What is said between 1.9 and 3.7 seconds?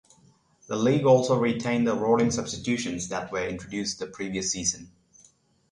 rolling substitutions that were